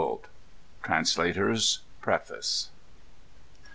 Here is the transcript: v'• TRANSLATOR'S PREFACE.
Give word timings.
v'• 0.01 0.07
TRANSLATOR'S 0.83 1.81
PREFACE. 2.01 2.71